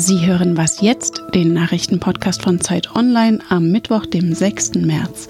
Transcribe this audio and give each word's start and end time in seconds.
Sie 0.00 0.24
hören 0.24 0.56
was 0.56 0.80
jetzt, 0.80 1.22
den 1.34 1.52
Nachrichtenpodcast 1.54 2.42
von 2.42 2.60
Zeit 2.60 2.94
Online 2.94 3.40
am 3.48 3.72
Mittwoch, 3.72 4.06
dem 4.06 4.32
6. 4.32 4.74
März. 4.74 5.26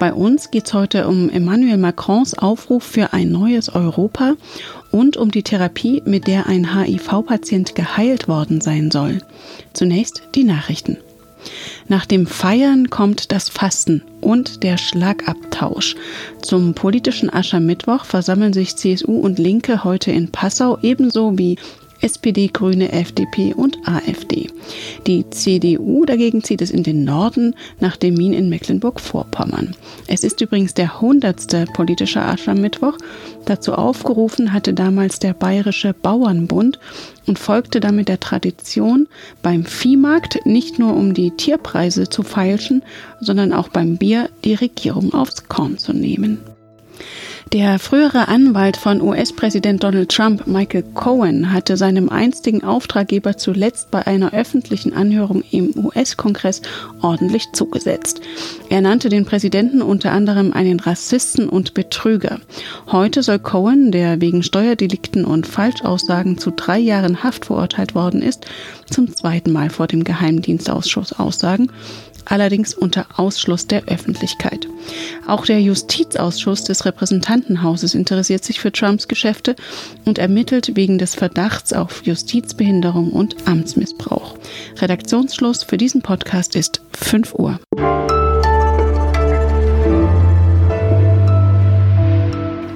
Bei 0.00 0.12
uns 0.12 0.50
geht 0.50 0.66
es 0.66 0.74
heute 0.74 1.06
um 1.06 1.30
Emmanuel 1.30 1.76
Macrons 1.76 2.36
Aufruf 2.36 2.82
für 2.82 3.12
ein 3.12 3.30
neues 3.30 3.68
Europa 3.68 4.34
und 4.90 5.16
um 5.16 5.30
die 5.30 5.44
Therapie, 5.44 6.02
mit 6.06 6.26
der 6.26 6.48
ein 6.48 6.76
HIV-Patient 6.76 7.76
geheilt 7.76 8.26
worden 8.26 8.60
sein 8.60 8.90
soll. 8.90 9.18
Zunächst 9.74 10.22
die 10.34 10.42
Nachrichten. 10.42 10.96
Nach 11.86 12.04
dem 12.04 12.26
Feiern 12.26 12.90
kommt 12.90 13.30
das 13.30 13.48
Fasten 13.48 14.02
und 14.20 14.64
der 14.64 14.76
Schlagabtausch. 14.76 15.94
Zum 16.42 16.74
politischen 16.74 17.32
Aschermittwoch 17.32 18.04
versammeln 18.04 18.52
sich 18.52 18.74
CSU 18.74 19.20
und 19.20 19.38
Linke 19.38 19.84
heute 19.84 20.10
in 20.10 20.32
Passau 20.32 20.78
ebenso 20.82 21.38
wie 21.38 21.58
SPD, 22.02 22.48
Grüne, 22.48 22.92
FDP 22.92 23.54
und 23.54 23.76
AfD. 23.86 24.48
Die 25.06 25.28
CDU 25.30 26.04
dagegen 26.04 26.42
zieht 26.42 26.62
es 26.62 26.70
in 26.70 26.82
den 26.82 27.04
Norden 27.04 27.54
nach 27.78 27.96
dem 27.96 28.14
Min 28.14 28.32
in 28.32 28.48
Mecklenburg-Vorpommern. 28.48 29.76
Es 30.06 30.24
ist 30.24 30.40
übrigens 30.40 30.74
der 30.74 30.94
100. 30.96 31.72
politische 31.72 32.22
Aschermittwoch. 32.22 32.96
Dazu 33.44 33.74
aufgerufen 33.74 34.52
hatte 34.52 34.74
damals 34.74 35.18
der 35.18 35.34
Bayerische 35.34 35.94
Bauernbund 35.94 36.78
und 37.26 37.38
folgte 37.38 37.80
damit 37.80 38.08
der 38.08 38.20
Tradition, 38.20 39.08
beim 39.42 39.64
Viehmarkt 39.64 40.44
nicht 40.46 40.78
nur 40.78 40.94
um 40.94 41.14
die 41.14 41.30
Tierpreise 41.30 42.08
zu 42.08 42.22
feilschen, 42.22 42.82
sondern 43.20 43.52
auch 43.52 43.68
beim 43.68 43.96
Bier 43.96 44.30
die 44.44 44.54
Regierung 44.54 45.14
aufs 45.14 45.48
Korn 45.48 45.78
zu 45.78 45.92
nehmen. 45.92 46.38
Der 47.52 47.80
frühere 47.80 48.28
Anwalt 48.28 48.76
von 48.76 49.02
US-Präsident 49.02 49.82
Donald 49.82 50.08
Trump, 50.12 50.46
Michael 50.46 50.84
Cohen, 50.94 51.52
hatte 51.52 51.76
seinem 51.76 52.08
einstigen 52.08 52.62
Auftraggeber 52.62 53.38
zuletzt 53.38 53.90
bei 53.90 54.06
einer 54.06 54.32
öffentlichen 54.32 54.92
Anhörung 54.92 55.42
im 55.50 55.72
US-Kongress 55.76 56.62
ordentlich 57.02 57.46
zugesetzt. 57.52 58.20
Er 58.68 58.80
nannte 58.82 59.08
den 59.08 59.24
Präsidenten 59.24 59.82
unter 59.82 60.12
anderem 60.12 60.52
einen 60.52 60.78
Rassisten 60.78 61.48
und 61.48 61.74
Betrüger. 61.74 62.38
Heute 62.86 63.24
soll 63.24 63.40
Cohen, 63.40 63.90
der 63.90 64.20
wegen 64.20 64.44
Steuerdelikten 64.44 65.24
und 65.24 65.48
Falschaussagen 65.48 66.38
zu 66.38 66.52
drei 66.52 66.78
Jahren 66.78 67.24
Haft 67.24 67.46
verurteilt 67.46 67.96
worden 67.96 68.22
ist, 68.22 68.46
zum 68.88 69.12
zweiten 69.12 69.50
Mal 69.50 69.70
vor 69.70 69.88
dem 69.88 70.04
Geheimdienstausschuss 70.04 71.14
aussagen 71.14 71.72
allerdings 72.24 72.74
unter 72.74 73.06
Ausschluss 73.16 73.66
der 73.66 73.84
Öffentlichkeit. 73.84 74.66
Auch 75.26 75.46
der 75.46 75.60
Justizausschuss 75.60 76.64
des 76.64 76.84
Repräsentantenhauses 76.84 77.94
interessiert 77.94 78.44
sich 78.44 78.60
für 78.60 78.72
Trumps 78.72 79.08
Geschäfte 79.08 79.56
und 80.04 80.18
ermittelt 80.18 80.76
wegen 80.76 80.98
des 80.98 81.14
Verdachts 81.14 81.72
auf 81.72 82.02
Justizbehinderung 82.04 83.12
und 83.12 83.36
Amtsmissbrauch. 83.46 84.36
Redaktionsschluss 84.78 85.64
für 85.64 85.76
diesen 85.76 86.02
Podcast 86.02 86.56
ist 86.56 86.80
5 86.92 87.34
Uhr. 87.34 87.60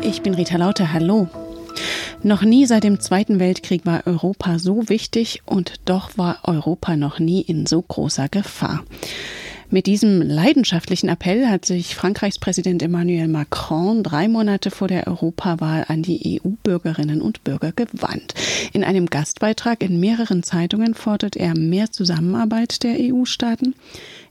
Ich 0.03 0.23
bin 0.23 0.35
Rita 0.35 0.57
Lauter, 0.57 0.93
hallo. 0.93 1.29
Noch 2.25 2.41
nie 2.41 2.65
seit 2.65 2.85
dem 2.85 3.01
Zweiten 3.01 3.39
Weltkrieg 3.39 3.85
war 3.85 4.07
Europa 4.07 4.59
so 4.59 4.89
wichtig 4.89 5.43
und 5.45 5.75
doch 5.85 6.17
war 6.17 6.39
Europa 6.45 6.97
noch 6.97 7.19
nie 7.19 7.43
in 7.43 7.67
so 7.67 7.83
großer 7.83 8.31
Gefahr. 8.31 8.83
Mit 9.71 9.87
diesem 9.87 10.21
leidenschaftlichen 10.21 11.09
Appell 11.09 11.49
hat 11.49 11.65
sich 11.65 11.95
Frankreichs 11.95 12.39
Präsident 12.39 12.83
Emmanuel 12.83 13.29
Macron 13.29 14.03
drei 14.03 14.29
Monate 14.29 14.71
vor 14.71 14.89
der 14.89 15.07
Europawahl 15.07 15.87
an 15.89 16.03
die 16.03 16.41
EU-Bürgerinnen 16.45 17.23
und 17.23 17.43
Bürger 17.45 17.73
gewandt. 17.73 18.35
In 18.73 18.85
einem 18.85 19.07
Gastbeitrag 19.07 19.83
in 19.83 19.99
mehreren 19.99 20.43
Zeitungen 20.43 20.95
fordert 20.95 21.37
er 21.37 21.57
mehr 21.57 21.91
Zusammenarbeit 21.91 22.83
der 22.83 22.97
EU-Staaten, 23.01 23.75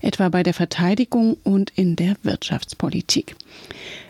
etwa 0.02 0.30
bei 0.30 0.44
der 0.44 0.54
Verteidigung 0.54 1.38
und 1.44 1.72
in 1.76 1.96
der 1.96 2.16
Wirtschaftspolitik. 2.22 3.36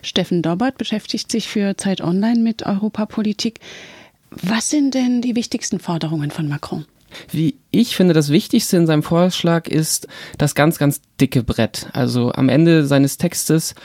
Steffen 0.01 0.41
Dobbert 0.41 0.77
beschäftigt 0.77 1.31
sich 1.31 1.47
für 1.47 1.77
Zeit 1.77 2.01
Online 2.01 2.41
mit 2.41 2.65
Europapolitik. 2.65 3.59
Was 4.29 4.69
sind 4.69 4.93
denn 4.93 5.21
die 5.21 5.35
wichtigsten 5.35 5.79
Forderungen 5.79 6.31
von 6.31 6.49
Macron? 6.49 6.85
Wie 7.31 7.55
ich 7.71 7.95
finde, 7.95 8.13
das 8.13 8.29
Wichtigste 8.29 8.77
in 8.77 8.87
seinem 8.87 9.03
Vorschlag 9.03 9.67
ist 9.67 10.07
das 10.37 10.55
ganz, 10.55 10.77
ganz 10.77 11.01
dicke 11.21 11.43
Brett. 11.43 11.87
Also 11.93 12.31
am 12.33 12.49
Ende 12.49 12.85
seines 12.85 13.17
Textes 13.17 13.75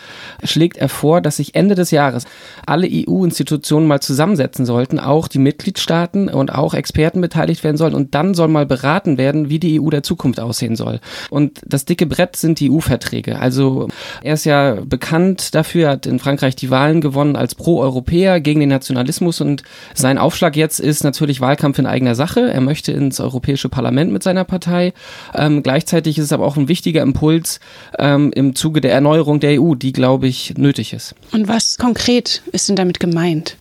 schlägt 0.43 0.78
er 0.78 0.89
vor, 0.89 1.21
dass 1.21 1.37
sich 1.37 1.55
Ende 1.55 1.75
des 1.75 1.91
Jahres 1.91 2.25
alle 2.66 2.89
EU-Institutionen 2.91 3.87
mal 3.87 4.00
zusammensetzen 4.00 4.65
sollten, 4.65 4.99
auch 4.99 5.28
die 5.28 5.38
Mitgliedstaaten 5.38 6.28
und 6.28 6.55
auch 6.55 6.72
Experten 6.72 7.21
beteiligt 7.21 7.65
werden 7.65 7.77
sollen 7.77 7.94
und 7.94 8.15
dann 8.15 8.34
soll 8.34 8.49
mal 8.49 8.67
beraten 8.67 9.19
werden, 9.19 9.50
wie 9.50 9.59
die 9.59 9.81
EU 9.81 9.91
der 9.91 10.03
Zukunft 10.03 10.41
aussehen 10.41 10.75
soll. 10.75 11.00
Und 11.28 11.61
das 11.67 11.84
dicke 11.84 12.06
Brett 12.06 12.37
sind 12.37 12.61
die 12.61 12.71
EU-Verträge. 12.71 13.38
Also 13.38 13.88
er 14.22 14.34
ist 14.34 14.44
ja 14.44 14.78
bekannt 14.84 15.55
dafür, 15.55 15.91
hat 15.91 16.06
in 16.06 16.19
Frankreich 16.19 16.56
die 16.56 16.71
Wahlen 16.71 17.00
gewonnen 17.00 17.37
als 17.37 17.55
Pro-Europäer 17.55 18.41
gegen 18.41 18.61
den 18.61 18.71
Nationalismus 18.71 19.41
und 19.43 19.62
sein 19.94 20.17
Aufschlag 20.17 20.56
jetzt 20.56 20.81
ist 20.81 21.05
natürlich 21.05 21.41
Wahlkampf 21.43 21.78
in 21.78 21.87
eigener 21.87 22.15
Sache. 22.15 22.50
Er 22.50 22.62
möchte 22.62 22.93
ins 22.93 23.21
europäische 23.21 23.69
Parlament 23.69 24.12
mit 24.12 24.22
seiner 24.22 24.44
Partei. 24.44 24.94
Ähm, 25.34 25.62
gleichzeitig 25.62 26.19
ist 26.19 26.25
es 26.25 26.33
aber 26.33 26.47
auch 26.47 26.56
ein 26.56 26.69
wichtiger 26.69 27.03
Impuls 27.03 27.18
ähm, 27.99 28.33
im 28.34 28.55
Zuge 28.55 28.81
der 28.81 28.93
Erneuerung 28.93 29.41
der 29.41 29.61
EU, 29.61 29.75
die, 29.75 29.93
glaube 29.93 30.27
ich, 30.27 30.55
nötig 30.56 30.93
ist. 30.93 31.15
Und 31.33 31.49
was 31.49 31.79
konkret 31.79 32.43
ist 32.53 32.69
denn 32.69 32.77
damit 32.77 33.01
gemeint? 33.01 33.56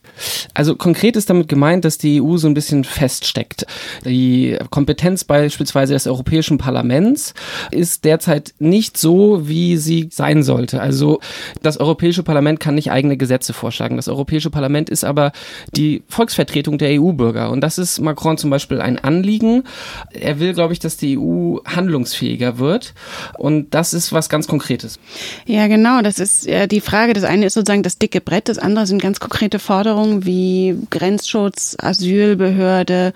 Also 0.54 0.76
konkret 0.76 1.16
ist 1.16 1.30
damit 1.30 1.48
gemeint, 1.48 1.86
dass 1.86 1.98
die 1.98 2.22
EU 2.22 2.38
so 2.38 2.48
ein 2.48 2.54
bisschen 2.54 2.84
feststeckt. 2.84 3.66
Die 4.06 4.58
Kompetenz 4.70 5.24
beispielsweise 5.24 5.94
des 5.94 6.08
Europäischen 6.08 6.58
Parlaments 6.58 7.34
ist 7.72 8.06
derzeit 8.06 8.54
nicht 8.60 8.98
so, 8.98 9.48
wie 9.48 9.78
sie 9.78 10.10
sein 10.12 10.44
sollte. 10.44 10.82
Also 10.82 11.20
das 11.62 11.78
Europäische 11.78 12.24
Parlament 12.24 12.60
kann 12.60 12.76
nicht 12.76 12.92
eigene 12.92 13.18
Gesetze 13.18 13.54
vorschlagen. 13.54 13.96
Das 13.96 14.08
Europäische 14.08 14.50
Parlament 14.50 14.90
ist 14.90 15.04
aber 15.04 15.32
die 15.76 16.04
Volksvertretung 16.08 16.78
der 16.78 17.02
EU-Bürger. 17.02 17.52
Und 17.52 17.62
das 17.62 17.78
ist 17.78 18.00
Macron 18.00 18.38
zum 18.38 18.50
Beispiel 18.50 18.82
ein 18.82 18.98
Anliegen. 19.00 19.64
Er 20.12 20.40
will, 20.40 20.54
glaube 20.54 20.74
ich, 20.74 20.80
dass 20.80 20.98
die 20.98 21.18
EU 21.18 21.58
handlungsfähiger 21.66 22.58
wird. 22.58 22.94
Und 23.38 23.74
das 23.74 23.94
ist 23.94 24.14
was 24.14 24.30
ganz 24.30 24.48
Konkretes. 24.48 25.00
Ja, 25.46 25.68
genau. 25.68 26.02
Das 26.02 26.20
ist 26.20 26.48
die 26.72 26.82
Frage. 26.82 27.14
Das 27.14 27.24
eine 27.24 27.46
ist 27.46 27.54
sozusagen 27.54 27.84
das 27.84 27.98
dicke 27.98 28.22
Brett. 28.22 28.50
Das 28.50 28.58
andere 28.58 28.88
sind 28.88 29.02
ganz 29.02 29.20
konkrete 29.20 29.60
Forderungen 29.60 30.07
Forderungen 30.08 30.26
wie 30.26 30.78
Grenzschutz, 30.90 31.76
Asylbehörde 31.80 33.14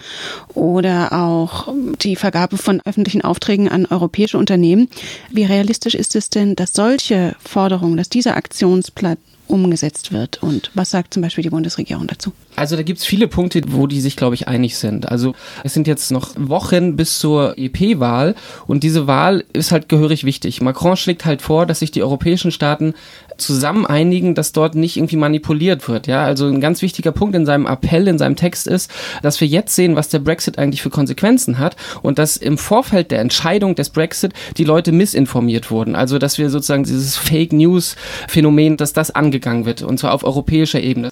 oder 0.53 1.13
auch 1.13 1.73
die 2.01 2.15
Vergabe 2.15 2.57
von 2.57 2.81
öffentlichen 2.85 3.21
Aufträgen 3.21 3.69
an 3.69 3.85
europäische 3.85 4.37
Unternehmen. 4.37 4.89
Wie 5.29 5.45
realistisch 5.45 5.95
ist 5.95 6.15
es 6.15 6.29
denn, 6.29 6.55
dass 6.55 6.73
solche 6.73 7.35
Forderungen, 7.39 7.97
dass 7.97 8.09
dieser 8.09 8.35
Aktionsplan 8.35 9.17
umgesetzt 9.51 10.11
wird? 10.11 10.41
Und 10.41 10.71
was 10.73 10.89
sagt 10.89 11.13
zum 11.13 11.21
Beispiel 11.21 11.43
die 11.43 11.49
Bundesregierung 11.49 12.07
dazu? 12.07 12.31
Also 12.55 12.75
da 12.75 12.83
gibt's 12.83 13.05
viele 13.05 13.27
Punkte, 13.27 13.61
wo 13.67 13.87
die 13.87 14.01
sich, 14.01 14.15
glaube 14.15 14.35
ich, 14.35 14.47
einig 14.47 14.77
sind. 14.77 15.09
Also 15.09 15.33
es 15.63 15.73
sind 15.73 15.87
jetzt 15.87 16.11
noch 16.11 16.31
Wochen 16.37 16.95
bis 16.95 17.19
zur 17.19 17.57
EP-Wahl 17.57 18.35
und 18.67 18.83
diese 18.83 19.07
Wahl 19.07 19.43
ist 19.53 19.71
halt 19.71 19.89
gehörig 19.89 20.23
wichtig. 20.23 20.61
Macron 20.61 20.97
schlägt 20.97 21.25
halt 21.25 21.41
vor, 21.41 21.65
dass 21.65 21.79
sich 21.79 21.91
die 21.91 22.03
europäischen 22.03 22.51
Staaten 22.51 22.93
zusammen 23.37 23.85
einigen, 23.85 24.35
dass 24.35 24.51
dort 24.51 24.75
nicht 24.75 24.97
irgendwie 24.97 25.17
manipuliert 25.17 25.87
wird. 25.87 26.07
Ja, 26.07 26.23
also 26.23 26.47
ein 26.47 26.61
ganz 26.61 26.81
wichtiger 26.81 27.11
Punkt 27.11 27.35
in 27.35 27.45
seinem 27.45 27.65
Appell, 27.65 28.07
in 28.07 28.17
seinem 28.17 28.35
Text 28.35 28.67
ist, 28.67 28.91
dass 29.21 29.41
wir 29.41 29.47
jetzt 29.47 29.75
sehen, 29.75 29.95
was 29.95 30.09
der 30.09 30.19
Brexit 30.19 30.57
eigentlich 30.57 30.81
für 30.81 30.89
Konsequenzen 30.89 31.57
hat 31.57 31.75
und 32.01 32.19
dass 32.19 32.37
im 32.37 32.57
Vorfeld 32.57 33.11
der 33.11 33.19
Entscheidung 33.19 33.75
des 33.75 33.89
Brexit 33.89 34.33
die 34.57 34.63
Leute 34.63 34.91
missinformiert 34.91 35.71
wurden. 35.71 35.95
Also 35.95 36.19
dass 36.19 36.37
wir 36.37 36.49
sozusagen 36.49 36.83
dieses 36.83 37.17
Fake 37.17 37.53
News 37.53 37.95
Phänomen, 38.27 38.77
dass 38.77 38.93
das 38.93 39.11
angegangen 39.11 39.40
wird 39.65 39.81
und 39.81 39.97
zwar 39.97 40.13
auf 40.13 40.23
europäischer 40.23 40.81
Ebene. 40.81 41.11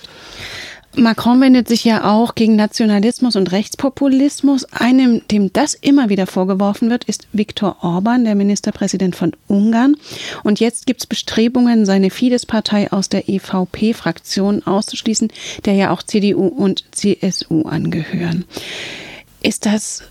Macron 0.96 1.40
wendet 1.40 1.68
sich 1.68 1.84
ja 1.84 2.04
auch 2.04 2.34
gegen 2.36 2.56
Nationalismus 2.56 3.36
und 3.36 3.52
Rechtspopulismus. 3.52 4.66
Einem, 4.66 5.22
dem 5.28 5.54
das 5.54 5.76
immer 5.76 6.10
wieder 6.10 6.26
vorgeworfen 6.26 6.90
wird, 6.90 7.04
ist 7.04 7.28
Viktor 7.31 7.78
Orban, 7.81 8.26
der 8.26 8.36
Ministerpräsident 8.36 9.16
von 9.16 9.34
Ungarn. 9.48 9.96
Und 10.44 10.60
jetzt 10.60 10.88
gibt 10.88 11.02
es 11.02 11.08
Bestrebungen, 11.08 11.86
seine 11.86 12.10
Fidesz-Partei 12.10 12.92
aus 12.92 13.08
der 13.08 13.30
EVP-Fraktion 13.30 14.66
auszuschließen, 14.66 15.32
der 15.66 15.75
ja 15.75 15.92
auch 15.92 16.02
CDU 16.02 16.48
und 16.48 16.84
CSU 16.92 17.64
angehören. 17.64 18.46
Ist 19.42 19.68
das 19.68 20.04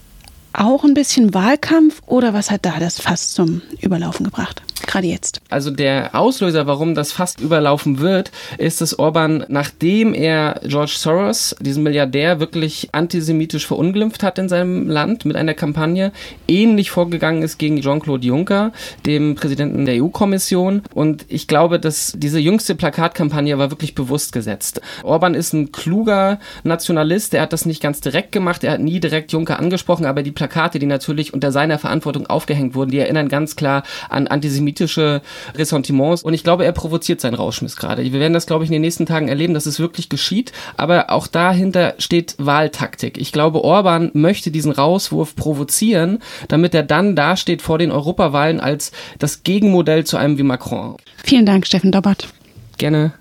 auch 0.52 0.84
ein 0.84 0.94
bisschen 0.94 1.34
Wahlkampf 1.34 2.02
oder 2.06 2.34
was 2.34 2.50
hat 2.50 2.64
da 2.64 2.78
das 2.78 3.00
fast 3.00 3.34
zum 3.34 3.62
Überlaufen 3.80 4.24
gebracht? 4.24 4.62
Gerade 4.88 5.06
jetzt? 5.06 5.40
Also 5.48 5.70
der 5.70 6.14
Auslöser, 6.14 6.66
warum 6.66 6.94
das 6.94 7.12
fast 7.12 7.40
überlaufen 7.40 8.00
wird, 8.00 8.32
ist, 8.56 8.80
dass 8.80 8.98
Orban, 8.98 9.44
nachdem 9.48 10.14
er 10.14 10.60
George 10.64 10.94
Soros, 10.96 11.54
diesen 11.60 11.84
Milliardär, 11.84 12.40
wirklich 12.40 12.88
antisemitisch 12.92 13.66
verunglimpft 13.66 14.22
hat 14.22 14.38
in 14.38 14.48
seinem 14.48 14.88
Land 14.88 15.24
mit 15.24 15.36
einer 15.36 15.54
Kampagne, 15.54 16.12
ähnlich 16.48 16.90
vorgegangen 16.90 17.42
ist 17.42 17.58
gegen 17.58 17.80
Jean-Claude 17.80 18.26
Juncker, 18.26 18.72
dem 19.06 19.34
Präsidenten 19.34 19.84
der 19.84 20.02
EU-Kommission. 20.02 20.82
Und 20.94 21.26
ich 21.28 21.46
glaube, 21.46 21.78
dass 21.78 22.14
diese 22.16 22.40
jüngste 22.40 22.74
Plakatkampagne 22.74 23.58
war 23.58 23.70
wirklich 23.70 23.94
bewusst 23.94 24.32
gesetzt. 24.32 24.80
Orban 25.04 25.34
ist 25.34 25.52
ein 25.52 25.70
kluger 25.70 26.40
Nationalist, 26.64 27.34
der 27.34 27.42
hat 27.42 27.52
das 27.52 27.66
nicht 27.66 27.82
ganz 27.82 28.00
direkt 28.00 28.32
gemacht, 28.32 28.64
er 28.64 28.72
hat 28.72 28.80
nie 28.80 29.00
direkt 29.00 29.32
Juncker 29.32 29.58
angesprochen, 29.58 30.06
aber 30.06 30.22
die 30.22 30.32
Plakate, 30.32 30.78
die 30.78 30.86
natürlich 30.86 31.34
unter 31.34 31.52
seiner 31.52 31.78
Verantwortung 31.78 32.26
aufgehängt 32.26 32.74
wurden, 32.74 32.90
die 32.90 32.98
erinnern 32.98 33.28
ganz 33.28 33.54
klar 33.54 33.82
an 34.08 34.26
antisemitische 34.26 34.77
Ressentiments. 34.80 36.22
Und 36.22 36.34
ich 36.34 36.44
glaube, 36.44 36.64
er 36.64 36.72
provoziert 36.72 37.20
seinen 37.20 37.34
Rauschmiss 37.34 37.76
gerade. 37.76 38.02
Wir 38.04 38.20
werden 38.20 38.32
das, 38.32 38.46
glaube 38.46 38.64
ich, 38.64 38.70
in 38.70 38.74
den 38.74 38.82
nächsten 38.82 39.06
Tagen 39.06 39.28
erleben, 39.28 39.54
dass 39.54 39.66
es 39.66 39.80
wirklich 39.80 40.08
geschieht. 40.08 40.52
Aber 40.76 41.10
auch 41.10 41.26
dahinter 41.26 41.94
steht 41.98 42.34
Wahltaktik. 42.38 43.18
Ich 43.18 43.32
glaube, 43.32 43.64
Orban 43.64 44.10
möchte 44.14 44.50
diesen 44.50 44.72
Rauswurf 44.72 45.36
provozieren, 45.36 46.18
damit 46.48 46.74
er 46.74 46.82
dann 46.82 47.16
dasteht 47.16 47.62
vor 47.62 47.78
den 47.78 47.90
Europawahlen 47.90 48.60
als 48.60 48.92
das 49.18 49.42
Gegenmodell 49.42 50.04
zu 50.04 50.16
einem 50.16 50.38
wie 50.38 50.42
Macron. 50.42 50.96
Vielen 51.24 51.46
Dank, 51.46 51.66
Steffen 51.66 51.92
Dobbert. 51.92 52.28
Gerne. 52.76 53.12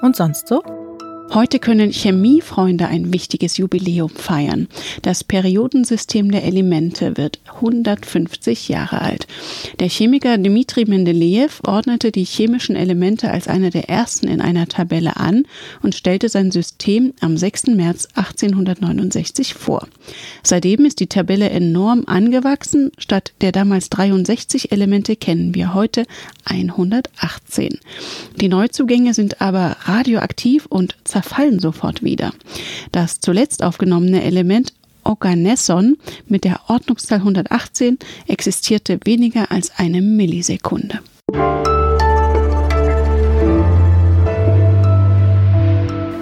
Und 0.00 0.16
sonst 0.16 0.48
so? 0.48 0.62
Heute 1.34 1.58
können 1.58 1.92
Chemiefreunde 1.92 2.88
ein 2.88 3.12
wichtiges 3.12 3.58
Jubiläum 3.58 4.08
feiern. 4.08 4.66
Das 5.02 5.24
Periodensystem 5.24 6.30
der 6.30 6.44
Elemente 6.44 7.18
wird 7.18 7.38
150 7.56 8.68
Jahre 8.68 9.02
alt. 9.02 9.26
Der 9.78 9.88
Chemiker 9.90 10.38
Dmitri 10.38 10.86
Mendeleev 10.86 11.60
ordnete 11.66 12.12
die 12.12 12.24
chemischen 12.24 12.76
Elemente 12.76 13.30
als 13.30 13.46
einer 13.46 13.68
der 13.68 13.90
ersten 13.90 14.26
in 14.26 14.40
einer 14.40 14.68
Tabelle 14.68 15.16
an 15.16 15.44
und 15.82 15.94
stellte 15.94 16.30
sein 16.30 16.50
System 16.50 17.12
am 17.20 17.36
6. 17.36 17.68
März 17.68 18.08
1869 18.14 19.52
vor. 19.52 19.86
Seitdem 20.42 20.86
ist 20.86 20.98
die 20.98 21.08
Tabelle 21.08 21.50
enorm 21.50 22.04
angewachsen. 22.06 22.90
Statt 22.96 23.32
der 23.42 23.52
damals 23.52 23.90
63 23.90 24.72
Elemente 24.72 25.14
kennen 25.14 25.54
wir 25.54 25.74
heute 25.74 26.06
118. 26.46 27.78
Die 28.36 28.48
Neuzugänge 28.48 29.12
sind 29.12 29.42
aber 29.42 29.76
radioaktiv 29.84 30.64
und 30.66 30.96
zerfallen 31.18 31.58
sofort 31.58 32.02
wieder. 32.04 32.32
Das 32.92 33.18
zuletzt 33.20 33.64
aufgenommene 33.64 34.22
Element 34.22 34.72
Organesson 35.02 35.96
mit 36.26 36.44
der 36.44 36.60
Ordnungszahl 36.68 37.18
118 37.18 37.98
existierte 38.28 39.00
weniger 39.04 39.50
als 39.50 39.72
eine 39.76 40.00
Millisekunde. 40.00 41.00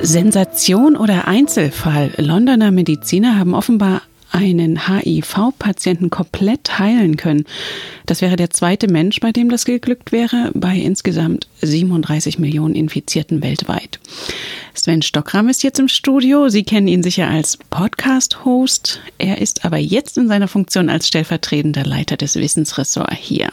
Sensation 0.00 0.96
oder 0.96 1.26
Einzelfall? 1.26 2.12
Londoner 2.16 2.70
Mediziner 2.70 3.38
haben 3.38 3.54
offenbar 3.54 4.02
einen 4.30 4.88
HIV-Patienten 4.88 6.10
komplett 6.10 6.78
heilen 6.78 7.16
können. 7.16 7.44
Das 8.06 8.22
wäre 8.22 8.36
der 8.36 8.50
zweite 8.50 8.88
Mensch, 8.88 9.20
bei 9.20 9.32
dem 9.32 9.48
das 9.48 9.64
geglückt 9.64 10.12
wäre, 10.12 10.50
bei 10.54 10.76
insgesamt 10.76 11.48
37 11.62 12.38
Millionen 12.38 12.74
Infizierten 12.74 13.42
weltweit. 13.42 13.95
Sven 14.86 15.02
Stockram 15.02 15.48
ist 15.48 15.64
jetzt 15.64 15.80
im 15.80 15.88
Studio. 15.88 16.48
Sie 16.48 16.62
kennen 16.62 16.86
ihn 16.86 17.02
sicher 17.02 17.26
als 17.26 17.56
Podcast-Host. 17.56 19.00
Er 19.18 19.38
ist 19.38 19.64
aber 19.64 19.78
jetzt 19.78 20.16
in 20.16 20.28
seiner 20.28 20.46
Funktion 20.46 20.90
als 20.90 21.08
stellvertretender 21.08 21.82
Leiter 21.84 22.16
des 22.16 22.36
Wissensressorts 22.36 23.16
hier. 23.16 23.50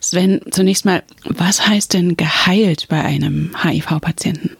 Sven, 0.00 0.40
zunächst 0.50 0.86
mal, 0.86 1.02
was 1.24 1.68
heißt 1.68 1.92
denn 1.92 2.16
geheilt 2.16 2.88
bei 2.88 3.04
einem 3.04 3.54
HIV-Patienten? 3.62 4.56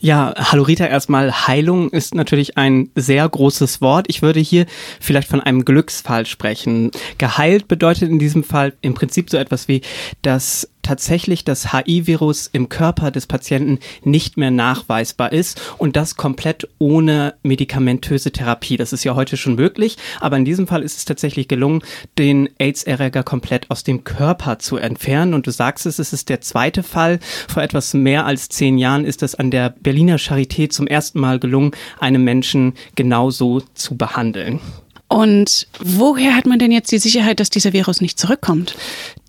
Ja, 0.00 0.32
hallo 0.38 0.62
Rita, 0.62 0.86
erstmal 0.86 1.46
Heilung 1.46 1.90
ist 1.90 2.14
natürlich 2.14 2.56
ein 2.56 2.88
sehr 2.94 3.28
großes 3.28 3.82
Wort. 3.82 4.06
Ich 4.08 4.22
würde 4.22 4.40
hier 4.40 4.64
vielleicht 5.00 5.28
von 5.28 5.40
einem 5.40 5.66
Glücksfall 5.66 6.24
sprechen. 6.24 6.92
Geheilt 7.18 7.68
bedeutet 7.68 8.08
in 8.08 8.18
diesem 8.18 8.42
Fall 8.42 8.72
im 8.80 8.94
Prinzip 8.94 9.28
so 9.28 9.36
etwas 9.36 9.68
wie, 9.68 9.82
dass 10.22 10.70
tatsächlich 10.86 11.44
das 11.44 11.72
HI-Virus 11.72 12.48
im 12.52 12.68
Körper 12.68 13.10
des 13.10 13.26
Patienten 13.26 13.80
nicht 14.04 14.36
mehr 14.36 14.52
nachweisbar 14.52 15.32
ist 15.32 15.60
und 15.78 15.96
das 15.96 16.16
komplett 16.16 16.68
ohne 16.78 17.34
medikamentöse 17.42 18.30
Therapie. 18.30 18.76
Das 18.76 18.92
ist 18.92 19.02
ja 19.02 19.16
heute 19.16 19.36
schon 19.36 19.56
möglich, 19.56 19.96
aber 20.20 20.36
in 20.36 20.44
diesem 20.44 20.68
Fall 20.68 20.82
ist 20.82 20.96
es 20.96 21.04
tatsächlich 21.04 21.48
gelungen, 21.48 21.82
den 22.18 22.48
AIDS-Erreger 22.58 23.24
komplett 23.24 23.70
aus 23.70 23.82
dem 23.82 24.04
Körper 24.04 24.60
zu 24.60 24.76
entfernen. 24.76 25.34
Und 25.34 25.46
du 25.46 25.50
sagst 25.50 25.86
es, 25.86 25.98
es 25.98 26.12
ist 26.12 26.28
der 26.28 26.40
zweite 26.40 26.84
Fall. 26.84 27.18
Vor 27.48 27.64
etwas 27.64 27.92
mehr 27.92 28.24
als 28.24 28.48
zehn 28.48 28.78
Jahren 28.78 29.04
ist 29.04 29.24
es 29.24 29.34
an 29.34 29.50
der 29.50 29.70
Berliner 29.70 30.18
Charité 30.18 30.70
zum 30.70 30.86
ersten 30.86 31.18
Mal 31.18 31.40
gelungen, 31.40 31.72
einen 31.98 32.22
Menschen 32.22 32.74
genauso 32.94 33.62
zu 33.74 33.96
behandeln. 33.96 34.60
Und 35.08 35.68
woher 35.78 36.34
hat 36.34 36.46
man 36.46 36.58
denn 36.58 36.72
jetzt 36.72 36.90
die 36.90 36.98
Sicherheit, 36.98 37.38
dass 37.38 37.48
dieser 37.48 37.72
Virus 37.72 38.00
nicht 38.00 38.18
zurückkommt? 38.18 38.74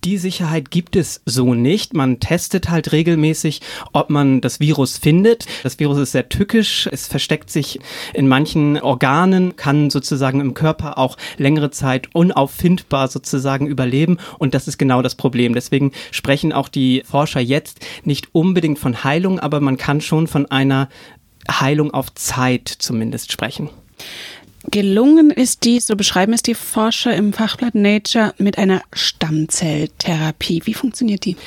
Die 0.03 0.17
Sicherheit 0.17 0.71
gibt 0.71 0.95
es 0.95 1.21
so 1.25 1.53
nicht. 1.53 1.93
Man 1.93 2.19
testet 2.19 2.69
halt 2.69 2.91
regelmäßig, 2.93 3.61
ob 3.93 4.09
man 4.09 4.41
das 4.41 4.59
Virus 4.59 4.97
findet. 4.97 5.45
Das 5.61 5.77
Virus 5.79 5.99
ist 5.99 6.13
sehr 6.13 6.29
tückisch. 6.29 6.89
Es 6.91 7.07
versteckt 7.07 7.51
sich 7.51 7.79
in 8.15 8.27
manchen 8.27 8.79
Organen, 8.81 9.55
kann 9.55 9.91
sozusagen 9.91 10.39
im 10.39 10.55
Körper 10.55 10.97
auch 10.97 11.15
längere 11.37 11.69
Zeit 11.69 12.09
unauffindbar 12.15 13.07
sozusagen 13.07 13.67
überleben. 13.67 14.17
Und 14.39 14.55
das 14.55 14.67
ist 14.67 14.79
genau 14.79 15.03
das 15.03 15.13
Problem. 15.13 15.53
Deswegen 15.53 15.91
sprechen 16.09 16.53
auch 16.53 16.69
die 16.69 17.03
Forscher 17.05 17.41
jetzt 17.41 17.85
nicht 18.03 18.29
unbedingt 18.31 18.79
von 18.79 19.03
Heilung, 19.03 19.39
aber 19.39 19.59
man 19.59 19.77
kann 19.77 20.01
schon 20.01 20.25
von 20.27 20.47
einer 20.47 20.89
Heilung 21.49 21.91
auf 21.93 22.13
Zeit 22.15 22.67
zumindest 22.67 23.31
sprechen. 23.31 23.69
Gelungen 24.69 25.31
ist 25.31 25.63
dies, 25.63 25.87
so 25.87 25.95
beschreiben 25.95 26.33
es 26.33 26.43
die 26.43 26.53
Forscher 26.53 27.15
im 27.15 27.31
Fachblatt 27.31 27.75
Nature, 27.75 28.33
mit 28.37 28.57
einer 28.57 28.81
Stammzelltherapie. 28.91 30.61
Wie 30.65 30.73
funktioniert 30.73 31.25
die? 31.25 31.37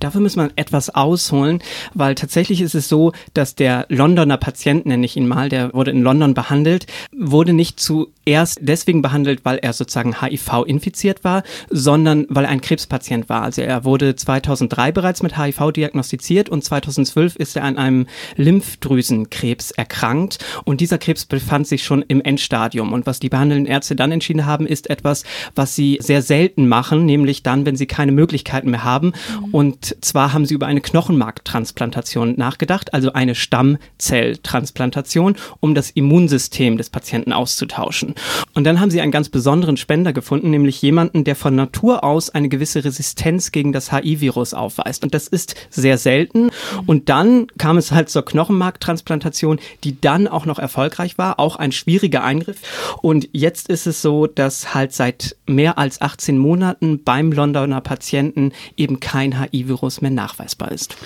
Dafür 0.00 0.22
muss 0.22 0.34
man 0.34 0.50
etwas 0.56 0.90
ausholen, 0.90 1.62
weil 1.94 2.14
tatsächlich 2.14 2.62
ist 2.62 2.74
es 2.74 2.88
so, 2.88 3.12
dass 3.34 3.54
der 3.54 3.86
Londoner 3.90 4.38
Patient, 4.38 4.86
nenne 4.86 5.04
ich 5.04 5.16
ihn 5.16 5.28
mal, 5.28 5.50
der 5.50 5.72
wurde 5.74 5.90
in 5.90 6.02
London 6.02 6.34
behandelt, 6.34 6.86
wurde 7.16 7.52
nicht 7.52 7.78
zuerst 7.78 8.58
deswegen 8.62 9.02
behandelt, 9.02 9.44
weil 9.44 9.58
er 9.58 9.74
sozusagen 9.74 10.20
HIV 10.20 10.64
infiziert 10.66 11.22
war, 11.22 11.42
sondern 11.68 12.26
weil 12.30 12.44
er 12.44 12.50
ein 12.50 12.62
Krebspatient 12.62 13.28
war. 13.28 13.42
Also 13.42 13.60
er 13.60 13.84
wurde 13.84 14.16
2003 14.16 14.90
bereits 14.92 15.22
mit 15.22 15.36
HIV 15.36 15.72
diagnostiziert 15.72 16.48
und 16.48 16.64
2012 16.64 17.36
ist 17.36 17.56
er 17.56 17.64
an 17.64 17.76
einem 17.76 18.06
Lymphdrüsenkrebs 18.36 19.70
erkrankt 19.70 20.38
und 20.64 20.80
dieser 20.80 20.98
Krebs 20.98 21.26
befand 21.26 21.66
sich 21.66 21.84
schon 21.84 22.02
im 22.08 22.22
Endstadium. 22.22 22.94
Und 22.94 23.06
was 23.06 23.20
die 23.20 23.28
behandelnden 23.28 23.66
Ärzte 23.66 23.96
dann 23.96 24.12
entschieden 24.12 24.46
haben, 24.46 24.66
ist 24.66 24.88
etwas, 24.88 25.24
was 25.54 25.76
sie 25.76 25.98
sehr 26.00 26.22
selten 26.22 26.68
machen, 26.68 27.04
nämlich 27.04 27.42
dann, 27.42 27.66
wenn 27.66 27.76
sie 27.76 27.86
keine 27.86 28.12
Möglichkeiten 28.12 28.70
mehr 28.70 28.84
haben 28.84 29.12
mhm. 29.40 29.54
Und 29.92 30.04
zwar 30.04 30.32
haben 30.32 30.46
sie 30.46 30.54
über 30.54 30.66
eine 30.66 30.80
Knochenmarktransplantation 30.80 32.34
nachgedacht, 32.36 32.94
also 32.94 33.12
eine 33.12 33.34
Stammzelltransplantation, 33.34 35.36
um 35.60 35.74
das 35.74 35.90
Immunsystem 35.90 36.76
des 36.76 36.90
Patienten 36.90 37.32
auszutauschen. 37.32 38.14
Und 38.54 38.64
dann 38.64 38.80
haben 38.80 38.90
sie 38.90 39.00
einen 39.00 39.12
ganz 39.12 39.28
besonderen 39.28 39.76
Spender 39.76 40.12
gefunden, 40.12 40.50
nämlich 40.50 40.80
jemanden, 40.82 41.24
der 41.24 41.36
von 41.36 41.54
Natur 41.54 42.04
aus 42.04 42.30
eine 42.30 42.48
gewisse 42.48 42.84
Resistenz 42.84 43.52
gegen 43.52 43.72
das 43.72 43.92
HIV-Virus 43.92 44.54
aufweist. 44.54 45.04
Und 45.04 45.14
das 45.14 45.28
ist 45.28 45.54
sehr 45.70 45.98
selten. 45.98 46.50
Und 46.86 47.08
dann 47.08 47.46
kam 47.58 47.76
es 47.76 47.92
halt 47.92 48.08
zur 48.08 48.24
Knochenmarktransplantation, 48.24 49.58
die 49.84 50.00
dann 50.00 50.28
auch 50.28 50.46
noch 50.46 50.58
erfolgreich 50.58 51.18
war, 51.18 51.38
auch 51.38 51.56
ein 51.56 51.72
schwieriger 51.72 52.24
Eingriff. 52.24 52.58
Und 53.02 53.28
jetzt 53.32 53.68
ist 53.68 53.86
es 53.86 54.02
so, 54.02 54.26
dass 54.26 54.74
halt 54.74 54.92
seit 54.92 55.36
mehr 55.46 55.78
als 55.78 56.00
18 56.00 56.38
Monaten 56.38 57.02
beim 57.02 57.32
Londoner 57.32 57.80
Patienten 57.80 58.52
eben 58.76 59.00
kein 59.00 59.40
HIV-Virus 59.40 59.79
Virus 59.80 60.00
mehr 60.00 60.10
nachweisbar 60.10 60.72
ist. 60.72 60.96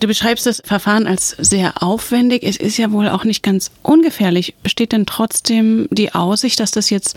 Du 0.00 0.08
beschreibst 0.08 0.44
das 0.44 0.60
Verfahren 0.64 1.06
als 1.06 1.30
sehr 1.38 1.82
aufwendig. 1.82 2.42
Es 2.42 2.56
ist 2.56 2.76
ja 2.76 2.90
wohl 2.90 3.08
auch 3.08 3.24
nicht 3.24 3.42
ganz 3.42 3.70
ungefährlich. 3.82 4.54
Besteht 4.62 4.92
denn 4.92 5.06
trotzdem 5.06 5.88
die 5.90 6.14
Aussicht, 6.14 6.58
dass 6.58 6.72
das 6.72 6.90
jetzt 6.90 7.16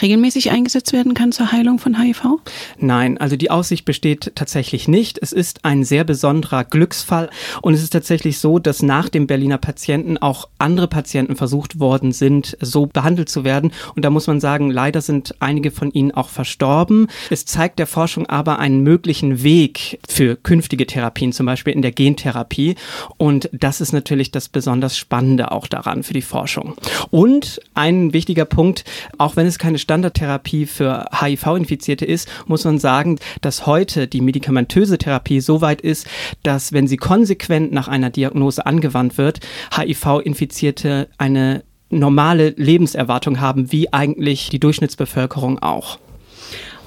regelmäßig 0.00 0.50
eingesetzt 0.50 0.92
werden 0.92 1.14
kann 1.14 1.32
zur 1.32 1.52
Heilung 1.52 1.78
von 1.78 2.00
HIV? 2.00 2.40
Nein, 2.78 3.18
also 3.18 3.36
die 3.36 3.50
Aussicht 3.50 3.84
besteht 3.84 4.32
tatsächlich 4.34 4.88
nicht. 4.88 5.18
Es 5.20 5.32
ist 5.32 5.64
ein 5.64 5.84
sehr 5.84 6.02
besonderer 6.02 6.64
Glücksfall 6.64 7.30
und 7.60 7.74
es 7.74 7.82
ist 7.82 7.90
tatsächlich 7.90 8.38
so, 8.38 8.58
dass 8.58 8.82
nach 8.82 9.08
dem 9.08 9.26
Berliner 9.26 9.58
Patienten 9.58 10.18
auch 10.18 10.48
andere 10.58 10.88
Patienten 10.88 11.36
versucht 11.36 11.78
worden 11.78 12.10
sind, 12.12 12.56
so 12.60 12.86
behandelt 12.86 13.28
zu 13.28 13.44
werden. 13.44 13.70
Und 13.94 14.04
da 14.04 14.10
muss 14.10 14.26
man 14.26 14.40
sagen, 14.40 14.70
leider 14.70 15.02
sind 15.02 15.36
einige 15.40 15.70
von 15.70 15.92
ihnen 15.92 16.10
auch 16.10 16.30
verstorben. 16.30 17.06
Es 17.30 17.44
zeigt 17.44 17.78
der 17.78 17.86
Forschung 17.86 18.26
aber 18.26 18.58
einen 18.58 18.80
möglichen 18.80 19.42
Weg 19.42 20.00
für 20.08 20.36
künftige 20.36 20.86
Therapien, 20.86 21.32
zum 21.32 21.46
Beispiel 21.46 21.74
in 21.74 21.82
der 21.82 21.92
Gen 21.92 22.13
Gentherapie. 22.14 22.76
Und 23.16 23.48
das 23.52 23.80
ist 23.80 23.92
natürlich 23.92 24.30
das 24.30 24.48
besonders 24.48 24.96
Spannende 24.96 25.52
auch 25.52 25.66
daran 25.66 26.02
für 26.02 26.14
die 26.14 26.22
Forschung. 26.22 26.74
Und 27.10 27.60
ein 27.74 28.12
wichtiger 28.12 28.44
Punkt, 28.44 28.84
auch 29.18 29.36
wenn 29.36 29.46
es 29.46 29.58
keine 29.58 29.78
Standardtherapie 29.78 30.66
für 30.66 31.06
HIV-Infizierte 31.12 32.04
ist, 32.04 32.28
muss 32.46 32.64
man 32.64 32.78
sagen, 32.78 33.18
dass 33.40 33.66
heute 33.66 34.06
die 34.06 34.20
medikamentöse 34.20 34.98
Therapie 34.98 35.40
so 35.40 35.60
weit 35.60 35.80
ist, 35.80 36.06
dass 36.42 36.72
wenn 36.72 36.86
sie 36.86 36.96
konsequent 36.96 37.72
nach 37.72 37.88
einer 37.88 38.10
Diagnose 38.10 38.64
angewandt 38.64 39.18
wird, 39.18 39.40
HIV-Infizierte 39.76 41.08
eine 41.18 41.64
normale 41.90 42.50
Lebenserwartung 42.50 43.40
haben, 43.40 43.70
wie 43.72 43.92
eigentlich 43.92 44.48
die 44.48 44.58
Durchschnittsbevölkerung 44.58 45.60
auch. 45.60 45.98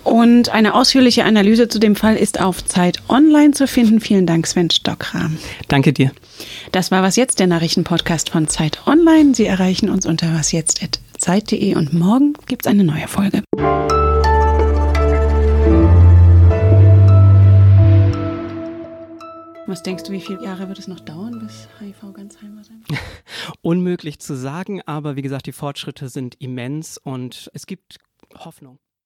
Und 0.07 0.47
eine 0.47 0.73
ausführliche 0.73 1.25
Analyse 1.25 1.67
zu 1.67 1.79
dem 1.79 1.97
Fall 1.97 2.15
ist 2.15 2.39
auf 2.39 2.63
Zeit 2.63 2.99
Online 3.09 3.51
zu 3.51 3.67
finden. 3.67 3.99
Vielen 3.99 4.25
Dank, 4.25 4.47
Sven 4.47 4.69
Stockram. 4.69 5.37
Danke 5.67 5.91
dir. 5.91 6.13
Das 6.71 6.91
war 6.91 7.03
Was 7.03 7.17
Jetzt, 7.17 7.41
der 7.41 7.47
Nachrichtenpodcast 7.47 8.29
von 8.29 8.47
Zeit 8.47 8.87
Online. 8.87 9.35
Sie 9.35 9.45
erreichen 9.45 9.89
uns 9.89 10.05
unter 10.05 10.33
wasjetzt.zeit.de 10.33 11.75
und 11.75 11.93
morgen 11.93 12.35
gibt 12.45 12.65
es 12.65 12.71
eine 12.71 12.85
neue 12.85 13.09
Folge. 13.09 13.43
Was 19.65 19.83
denkst 19.83 20.03
du, 20.03 20.13
wie 20.13 20.21
viele 20.21 20.41
Jahre 20.41 20.69
wird 20.69 20.79
es 20.79 20.87
noch 20.87 21.01
dauern, 21.01 21.39
bis 21.39 21.67
HIV 21.81 22.13
ganz 22.13 22.41
heilbar 22.41 22.63
sein 22.63 22.81
wird? 22.87 22.97
Unmöglich 23.61 24.19
zu 24.19 24.37
sagen, 24.37 24.81
aber 24.85 25.17
wie 25.17 25.21
gesagt, 25.21 25.47
die 25.47 25.51
Fortschritte 25.51 26.07
sind 26.07 26.35
immens 26.39 26.97
und 26.97 27.51
es 27.53 27.65
gibt 27.65 27.97
Hoffnung. 28.33 28.79